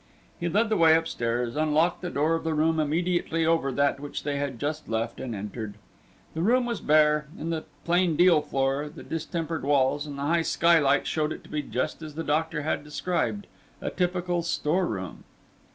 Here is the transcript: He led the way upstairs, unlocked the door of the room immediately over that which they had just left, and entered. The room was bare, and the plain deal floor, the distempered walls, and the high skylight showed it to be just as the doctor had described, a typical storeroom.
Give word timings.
He 0.39 0.49
led 0.49 0.69
the 0.69 0.77
way 0.77 0.95
upstairs, 0.95 1.55
unlocked 1.55 2.01
the 2.01 2.09
door 2.09 2.33
of 2.33 2.43
the 2.43 2.55
room 2.55 2.79
immediately 2.79 3.45
over 3.45 3.71
that 3.71 3.99
which 3.99 4.23
they 4.23 4.37
had 4.39 4.57
just 4.59 4.89
left, 4.89 5.19
and 5.19 5.35
entered. 5.35 5.75
The 6.33 6.41
room 6.41 6.65
was 6.65 6.81
bare, 6.81 7.27
and 7.37 7.53
the 7.53 7.65
plain 7.85 8.15
deal 8.15 8.41
floor, 8.41 8.89
the 8.89 9.03
distempered 9.03 9.63
walls, 9.63 10.07
and 10.07 10.17
the 10.17 10.23
high 10.23 10.41
skylight 10.41 11.05
showed 11.05 11.31
it 11.31 11.43
to 11.43 11.51
be 11.51 11.61
just 11.61 12.01
as 12.01 12.15
the 12.15 12.23
doctor 12.23 12.63
had 12.63 12.83
described, 12.83 13.45
a 13.79 13.91
typical 13.91 14.41
storeroom. 14.41 15.23